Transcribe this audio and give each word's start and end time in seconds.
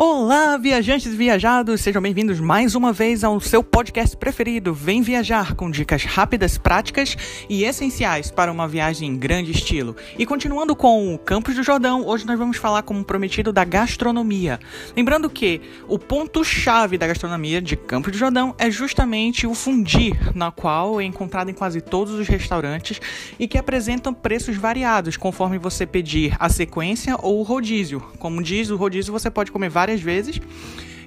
Olá, 0.00 0.56
viajantes 0.56 1.12
e 1.12 1.16
viajados, 1.16 1.80
sejam 1.80 2.00
bem-vindos 2.00 2.38
mais 2.38 2.76
uma 2.76 2.92
vez 2.92 3.24
ao 3.24 3.40
seu 3.40 3.64
podcast 3.64 4.16
preferido. 4.16 4.72
Vem 4.72 5.02
viajar 5.02 5.56
com 5.56 5.68
dicas 5.68 6.04
rápidas, 6.04 6.56
práticas 6.56 7.16
e 7.48 7.64
essenciais 7.64 8.30
para 8.30 8.52
uma 8.52 8.68
viagem 8.68 9.08
em 9.08 9.16
grande 9.16 9.50
estilo. 9.50 9.96
E 10.16 10.24
continuando 10.24 10.76
com 10.76 11.12
o 11.12 11.18
Campos 11.18 11.56
do 11.56 11.64
Jordão, 11.64 12.06
hoje 12.06 12.24
nós 12.24 12.38
vamos 12.38 12.58
falar, 12.58 12.84
como 12.84 13.02
prometido, 13.02 13.52
da 13.52 13.64
gastronomia. 13.64 14.60
Lembrando 14.96 15.28
que 15.28 15.60
o 15.88 15.98
ponto-chave 15.98 16.96
da 16.96 17.08
gastronomia 17.08 17.60
de 17.60 17.76
Campos 17.76 18.12
do 18.12 18.18
Jordão 18.18 18.54
é 18.56 18.70
justamente 18.70 19.48
o 19.48 19.54
fundi, 19.54 20.12
na 20.32 20.52
qual 20.52 21.00
é 21.00 21.04
encontrado 21.04 21.50
em 21.50 21.54
quase 21.54 21.80
todos 21.80 22.14
os 22.14 22.28
restaurantes 22.28 23.00
e 23.36 23.48
que 23.48 23.58
apresentam 23.58 24.14
preços 24.14 24.56
variados 24.56 25.16
conforme 25.16 25.58
você 25.58 25.84
pedir 25.84 26.36
a 26.38 26.48
sequência 26.48 27.16
ou 27.20 27.40
o 27.40 27.42
rodízio. 27.42 28.00
Como 28.20 28.40
diz 28.40 28.70
o 28.70 28.76
rodízio, 28.76 29.12
você 29.12 29.28
pode 29.28 29.50
comer 29.50 29.68
várias 29.68 29.87
várias 29.88 30.00
vezes 30.00 30.40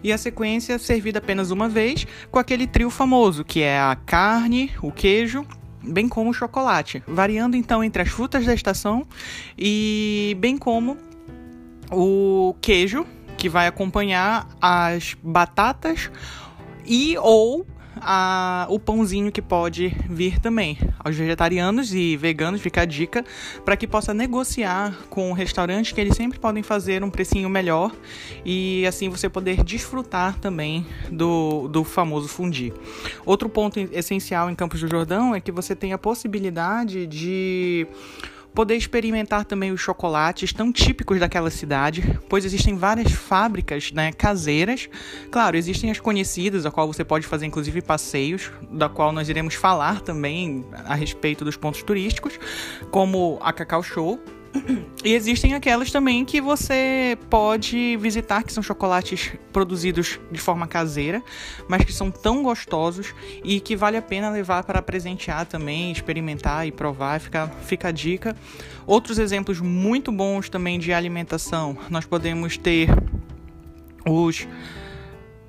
e 0.03 0.11
a 0.11 0.17
sequência 0.17 0.79
servida 0.79 1.19
apenas 1.19 1.51
uma 1.51 1.69
vez 1.69 2.07
com 2.31 2.39
aquele 2.39 2.65
trio 2.65 2.89
famoso, 2.89 3.45
que 3.45 3.61
é 3.61 3.79
a 3.79 3.95
carne, 3.95 4.71
o 4.81 4.91
queijo, 4.91 5.45
bem 5.83 6.09
como 6.09 6.31
o 6.31 6.33
chocolate, 6.33 7.03
variando 7.07 7.55
então 7.55 7.83
entre 7.83 8.01
as 8.01 8.09
frutas 8.09 8.43
da 8.45 8.53
estação 8.53 9.05
e 9.57 10.35
bem 10.39 10.57
como 10.57 10.97
o 11.91 12.55
queijo, 12.59 13.05
que 13.37 13.47
vai 13.47 13.67
acompanhar 13.67 14.47
as 14.59 15.15
batatas 15.21 16.09
e 16.85 17.15
ou 17.19 17.65
a, 18.01 18.65
o 18.69 18.79
pãozinho 18.79 19.31
que 19.31 19.41
pode 19.41 19.95
vir 20.09 20.39
também. 20.39 20.77
Aos 20.99 21.15
vegetarianos 21.15 21.93
e 21.93 22.17
veganos 22.17 22.61
fica 22.61 22.81
a 22.81 22.85
dica 22.85 23.23
para 23.63 23.77
que 23.77 23.87
possa 23.87 24.13
negociar 24.13 24.97
com 25.09 25.31
o 25.31 25.33
restaurante 25.33 25.93
que 25.93 26.01
eles 26.01 26.15
sempre 26.15 26.39
podem 26.39 26.63
fazer 26.63 27.03
um 27.03 27.09
precinho 27.09 27.49
melhor 27.49 27.91
e 28.43 28.85
assim 28.87 29.09
você 29.09 29.29
poder 29.29 29.63
desfrutar 29.63 30.39
também 30.39 30.85
do, 31.11 31.67
do 31.67 31.83
famoso 31.83 32.27
fundi. 32.27 32.73
Outro 33.25 33.47
ponto 33.47 33.79
essencial 33.79 34.49
em 34.49 34.55
Campos 34.55 34.81
do 34.81 34.87
Jordão 34.87 35.35
é 35.35 35.39
que 35.39 35.51
você 35.51 35.75
tem 35.75 35.93
a 35.93 35.97
possibilidade 35.97 37.05
de 37.05 37.87
poder 38.53 38.75
experimentar 38.75 39.45
também 39.45 39.71
os 39.71 39.79
chocolates 39.79 40.53
tão 40.53 40.71
típicos 40.71 41.19
daquela 41.19 41.49
cidade, 41.49 42.19
pois 42.27 42.45
existem 42.45 42.75
várias 42.75 43.11
fábricas 43.11 43.91
né, 43.91 44.11
caseiras. 44.11 44.89
Claro, 45.29 45.57
existem 45.57 45.89
as 45.89 45.99
conhecidas, 45.99 46.65
a 46.65 46.71
qual 46.71 46.87
você 46.87 47.03
pode 47.03 47.25
fazer 47.27 47.45
inclusive 47.45 47.81
passeios, 47.81 48.51
da 48.71 48.89
qual 48.89 49.11
nós 49.11 49.29
iremos 49.29 49.55
falar 49.55 50.01
também 50.01 50.65
a 50.85 50.95
respeito 50.95 51.45
dos 51.45 51.55
pontos 51.55 51.81
turísticos, 51.83 52.39
como 52.89 53.39
a 53.41 53.53
Cacau 53.53 53.81
Show, 53.81 54.19
e 55.03 55.13
existem 55.13 55.53
aquelas 55.53 55.91
também 55.91 56.25
que 56.25 56.41
você 56.41 57.17
pode 57.29 57.97
visitar, 57.97 58.43
que 58.43 58.51
são 58.51 58.61
chocolates 58.61 59.31
produzidos 59.51 60.19
de 60.31 60.39
forma 60.39 60.67
caseira, 60.67 61.23
mas 61.67 61.83
que 61.83 61.93
são 61.93 62.11
tão 62.11 62.43
gostosos 62.43 63.13
e 63.43 63.59
que 63.59 63.75
vale 63.75 63.97
a 63.97 64.01
pena 64.01 64.29
levar 64.29 64.63
para 64.63 64.81
presentear 64.81 65.45
também, 65.45 65.91
experimentar 65.91 66.67
e 66.67 66.71
provar. 66.71 67.19
Fica, 67.19 67.47
fica 67.63 67.87
a 67.87 67.91
dica. 67.91 68.35
Outros 68.85 69.19
exemplos 69.19 69.59
muito 69.59 70.11
bons 70.11 70.49
também 70.49 70.79
de 70.79 70.91
alimentação, 70.91 71.77
nós 71.89 72.05
podemos 72.05 72.57
ter 72.57 72.89
os, 74.05 74.47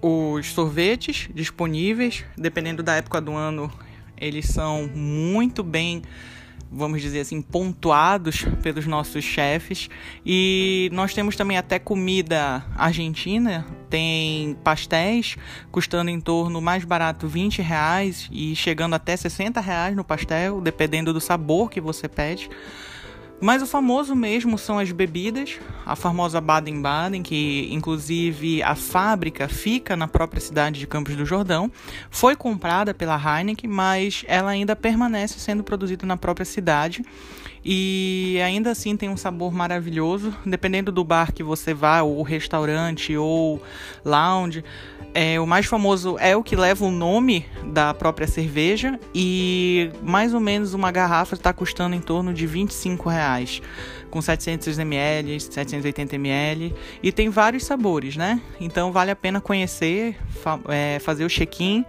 os 0.01 0.47
sorvetes 0.53 1.29
disponíveis, 1.35 2.25
dependendo 2.37 2.83
da 2.83 2.95
época 2.95 3.21
do 3.21 3.33
ano, 3.33 3.71
eles 4.17 4.47
são 4.47 4.87
muito 4.87 5.63
bem 5.63 6.03
vamos 6.73 7.03
dizer 7.03 7.21
assim, 7.21 7.43
pontuados 7.43 8.47
pelos 8.63 8.87
nossos 8.87 9.23
chefes. 9.23 9.91
E 10.25 10.89
nós 10.93 11.13
temos 11.13 11.37
também 11.37 11.59
até 11.59 11.79
comida 11.79 12.65
argentina, 12.77 13.67
tem 13.91 14.57
pastéis 14.65 15.37
custando 15.71 16.11
em 16.11 16.21
torno 16.21 16.61
mais 16.63 16.85
barato 16.85 17.29
20 17.29 17.61
reais 17.61 18.29
e 18.33 18.57
chegando 18.57 18.95
até 18.95 19.15
60 19.15 19.61
reais 19.61 19.95
no 19.95 20.03
pastel, 20.03 20.61
dependendo 20.61 21.13
do 21.13 21.21
sabor 21.21 21.71
que 21.71 21.81
você 21.81 22.09
pede. 22.09 22.49
Mas 23.43 23.61
o 23.61 23.67
famoso 23.67 24.15
mesmo 24.15 24.57
são 24.57 24.79
as 24.79 24.93
bebidas, 24.93 25.59
a 25.85 25.97
famosa 25.97 26.41
Baden-Baden, 26.41 27.25
que 27.25 27.67
inclusive 27.73 28.63
a 28.63 28.77
fábrica 28.77 29.49
fica 29.49 29.97
na 29.97 30.07
própria 30.07 30.41
cidade 30.41 30.79
de 30.79 30.87
Campos 30.87 31.17
do 31.17 31.27
Jordão, 31.27 31.69
foi 32.09 32.37
comprada 32.37 32.95
pela 32.95 33.17
Heineken, 33.17 33.69
mas 33.69 34.25
ela 34.29 34.53
ainda 34.53 34.77
permanece 34.77 35.41
sendo 35.41 35.65
produzida 35.65 36.07
na 36.07 36.17
própria 36.17 36.45
cidade 36.45 37.05
e 37.65 38.39
ainda 38.45 38.71
assim 38.71 38.97
tem 38.97 39.09
um 39.09 39.17
sabor 39.17 39.53
maravilhoso, 39.53 40.33
dependendo 40.45 40.91
do 40.91 41.03
bar 41.03 41.33
que 41.33 41.43
você 41.43 41.75
vá, 41.75 42.03
ou 42.03 42.23
restaurante 42.23 43.17
ou 43.17 43.63
lounge. 44.05 44.65
É, 45.15 45.39
o 45.39 45.47
mais 45.47 45.67
famoso 45.67 46.17
é 46.19 46.37
o 46.37 46.43
que 46.43 46.57
leva 46.57 46.85
o 46.85 46.91
nome 46.91 47.45
da 47.73 47.95
própria 47.95 48.27
cerveja 48.27 49.01
e 49.15 49.91
mais 50.03 50.35
ou 50.35 50.41
menos 50.41 50.75
uma 50.75 50.93
garrafa 50.93 51.35
está 51.35 51.53
custando 51.55 51.97
em 51.97 52.01
torno 52.01 52.35
de 52.35 52.47
25 52.47 53.09
reais, 53.09 53.63
com 54.11 54.21
700 54.21 54.79
ml, 54.79 55.41
780 55.41 56.17
ml 56.17 56.75
e 57.03 57.11
tem 57.11 57.31
vários 57.31 57.65
sabores, 57.65 58.15
né? 58.15 58.43
Então 58.61 58.93
vale 58.93 59.11
a 59.11 59.17
pena 59.17 59.41
conhecer, 59.41 60.17
fa 60.43 60.61
é, 60.69 60.99
fazer 60.99 61.25
o 61.25 61.29
check-in. 61.29 61.85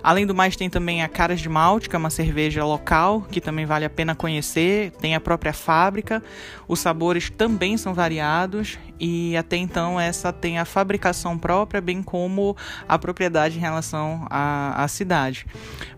Além 0.00 0.24
do 0.26 0.34
mais 0.34 0.54
tem 0.54 0.70
também 0.70 1.02
a 1.02 1.08
Caras 1.08 1.40
de 1.40 1.48
Malte, 1.48 1.88
que 1.88 1.96
é 1.96 1.98
uma 1.98 2.10
cerveja 2.10 2.64
local 2.64 3.22
que 3.22 3.40
também 3.40 3.66
vale 3.66 3.84
a 3.84 3.90
pena 3.90 4.14
conhecer. 4.14 4.92
Tem 5.00 5.16
a 5.16 5.20
própria 5.20 5.52
fábrica, 5.52 6.22
os 6.68 6.78
sabores 6.78 7.28
também 7.30 7.76
são 7.76 7.92
variados 7.92 8.78
e 8.98 9.36
até 9.36 9.56
então 9.56 10.00
essa 10.00 10.32
tem 10.32 10.58
a 10.58 10.64
fabricação 10.64 11.36
própria, 11.38 11.80
bem 11.80 12.02
como 12.02 12.56
a 12.88 12.98
propriedade 12.98 13.56
em 13.56 13.60
relação 13.60 14.26
à, 14.30 14.82
à 14.82 14.88
cidade. 14.88 15.46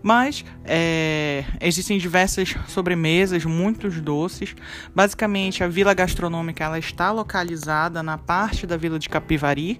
Mas 0.01 0.43
é, 0.65 1.43
existem 1.61 1.97
diversas 1.97 2.55
sobremesas, 2.67 3.45
muitos 3.45 3.99
doces. 4.01 4.55
Basicamente, 4.95 5.63
a 5.63 5.67
vila 5.67 5.93
gastronômica 5.93 6.63
ela 6.63 6.79
está 6.79 7.11
localizada 7.11 8.01
na 8.01 8.17
parte 8.17 8.65
da 8.65 8.77
vila 8.77 8.97
de 8.99 9.09
Capivari. 9.09 9.79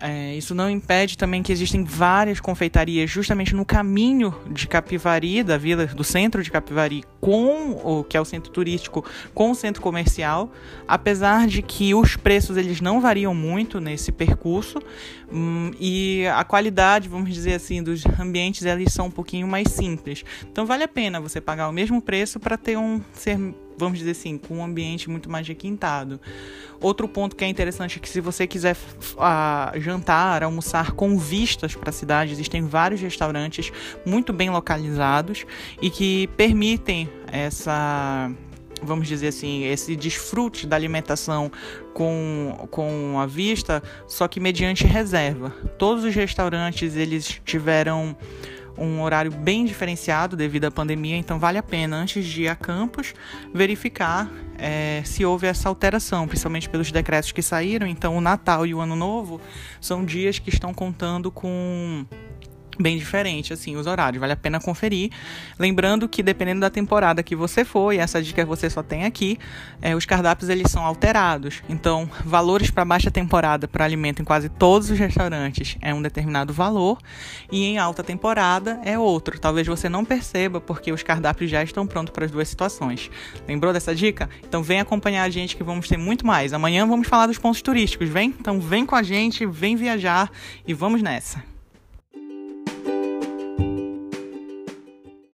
É, 0.00 0.34
isso 0.34 0.54
não 0.54 0.68
impede 0.68 1.16
também 1.16 1.42
que 1.42 1.52
existem 1.52 1.84
várias 1.84 2.40
confeitarias 2.40 3.10
justamente 3.10 3.54
no 3.54 3.64
caminho 3.64 4.34
de 4.50 4.66
Capivari, 4.66 5.42
da 5.42 5.56
vila, 5.56 5.86
do 5.86 6.02
centro 6.02 6.42
de 6.42 6.50
Capivari, 6.50 7.04
com 7.20 7.70
o 7.82 8.04
que 8.04 8.16
é 8.16 8.20
o 8.20 8.24
centro 8.24 8.50
turístico, 8.50 9.04
com 9.32 9.50
o 9.50 9.54
centro 9.54 9.80
comercial, 9.80 10.52
apesar 10.86 11.46
de 11.46 11.62
que 11.62 11.94
os 11.94 12.16
preços 12.16 12.56
eles 12.56 12.80
não 12.80 13.00
variam 13.00 13.34
muito 13.34 13.80
nesse 13.80 14.12
percurso 14.12 14.78
hum, 15.32 15.70
e 15.80 16.26
a 16.26 16.44
qualidade, 16.44 17.08
vamos 17.08 17.32
dizer 17.32 17.54
assim, 17.54 17.82
dos 17.82 18.04
ambientes 18.18 18.64
eles 18.64 18.92
são 18.92 19.06
um 19.06 19.10
pouquinho 19.10 19.46
mais 19.46 19.68
simples. 19.68 20.24
Então 20.50 20.66
vale 20.66 20.82
a 20.82 20.88
pena 20.88 21.20
você 21.20 21.40
pagar 21.40 21.68
o 21.68 21.72
mesmo 21.72 22.02
preço 22.02 22.40
para 22.40 22.56
ter 22.56 22.76
um 22.76 23.00
ser 23.12 23.38
vamos 23.76 23.98
dizer 23.98 24.12
assim, 24.12 24.38
com 24.38 24.58
um 24.58 24.64
ambiente 24.64 25.08
muito 25.10 25.30
mais 25.30 25.46
requintado. 25.46 26.20
Outro 26.80 27.08
ponto 27.08 27.34
que 27.34 27.44
é 27.44 27.48
interessante 27.48 27.98
é 27.98 28.00
que 28.00 28.08
se 28.08 28.20
você 28.20 28.46
quiser 28.46 28.76
uh, 28.76 29.80
jantar, 29.80 30.42
almoçar 30.42 30.92
com 30.92 31.18
vistas 31.18 31.74
para 31.74 31.90
a 31.90 31.92
cidade, 31.92 32.32
existem 32.32 32.66
vários 32.66 33.00
restaurantes 33.00 33.72
muito 34.04 34.32
bem 34.32 34.50
localizados 34.50 35.46
e 35.80 35.90
que 35.90 36.26
permitem 36.36 37.08
essa 37.32 38.30
vamos 38.84 39.08
dizer 39.08 39.28
assim, 39.28 39.64
esse 39.64 39.96
desfrute 39.96 40.66
da 40.66 40.76
alimentação 40.76 41.50
com, 41.94 42.68
com 42.70 43.18
a 43.18 43.26
vista, 43.26 43.82
só 44.06 44.28
que 44.28 44.38
mediante 44.38 44.84
reserva. 44.86 45.50
Todos 45.78 46.04
os 46.04 46.14
restaurantes 46.14 46.94
eles 46.94 47.40
tiveram 47.44 48.14
um 48.76 49.02
horário 49.02 49.30
bem 49.30 49.64
diferenciado 49.64 50.36
devido 50.36 50.64
à 50.64 50.70
pandemia, 50.70 51.16
então 51.16 51.38
vale 51.38 51.58
a 51.58 51.62
pena, 51.62 51.96
antes 51.96 52.24
de 52.24 52.42
ir 52.42 52.48
a 52.48 52.56
campus, 52.56 53.14
verificar 53.52 54.30
é, 54.58 55.02
se 55.04 55.24
houve 55.24 55.46
essa 55.46 55.68
alteração, 55.68 56.26
principalmente 56.26 56.68
pelos 56.68 56.90
decretos 56.90 57.32
que 57.32 57.42
saíram. 57.42 57.86
Então, 57.86 58.16
o 58.16 58.20
Natal 58.20 58.66
e 58.66 58.74
o 58.74 58.80
Ano 58.80 58.96
Novo 58.96 59.40
são 59.80 60.04
dias 60.04 60.38
que 60.38 60.50
estão 60.50 60.72
contando 60.72 61.30
com 61.30 62.06
bem 62.78 62.98
diferente, 62.98 63.52
assim, 63.52 63.76
os 63.76 63.86
horários. 63.86 64.20
Vale 64.20 64.32
a 64.32 64.36
pena 64.36 64.60
conferir. 64.60 65.10
Lembrando 65.58 66.08
que 66.08 66.22
dependendo 66.22 66.60
da 66.60 66.70
temporada 66.70 67.22
que 67.22 67.36
você 67.36 67.64
for, 67.64 67.92
e 67.92 67.98
essa 67.98 68.22
dica 68.22 68.44
você 68.44 68.68
só 68.68 68.82
tem 68.82 69.04
aqui, 69.04 69.38
é, 69.80 69.94
os 69.94 70.04
cardápios 70.04 70.48
eles 70.48 70.70
são 70.70 70.84
alterados. 70.84 71.62
Então, 71.68 72.08
valores 72.24 72.70
para 72.70 72.84
baixa 72.84 73.10
temporada 73.10 73.68
para 73.68 73.84
alimento 73.84 74.22
em 74.22 74.24
quase 74.24 74.48
todos 74.48 74.90
os 74.90 74.98
restaurantes 74.98 75.76
é 75.80 75.94
um 75.94 76.02
determinado 76.02 76.52
valor 76.52 76.98
e 77.50 77.64
em 77.64 77.78
alta 77.78 78.02
temporada 78.02 78.80
é 78.84 78.98
outro. 78.98 79.38
Talvez 79.38 79.66
você 79.66 79.88
não 79.88 80.04
perceba 80.04 80.60
porque 80.60 80.92
os 80.92 81.02
cardápios 81.02 81.50
já 81.50 81.62
estão 81.62 81.86
prontos 81.86 82.12
para 82.12 82.24
as 82.24 82.30
duas 82.30 82.48
situações. 82.48 83.10
Lembrou 83.46 83.72
dessa 83.72 83.94
dica? 83.94 84.28
Então 84.46 84.62
vem 84.62 84.80
acompanhar 84.80 85.24
a 85.24 85.30
gente 85.30 85.56
que 85.56 85.62
vamos 85.62 85.88
ter 85.88 85.96
muito 85.96 86.26
mais. 86.26 86.52
Amanhã 86.52 86.86
vamos 86.86 87.08
falar 87.08 87.26
dos 87.26 87.38
pontos 87.38 87.62
turísticos, 87.62 88.08
vem? 88.08 88.34
Então 88.38 88.60
vem 88.60 88.84
com 88.86 88.96
a 88.96 89.02
gente, 89.02 89.46
vem 89.46 89.76
viajar 89.76 90.30
e 90.66 90.74
vamos 90.74 91.02
nessa. 91.02 91.53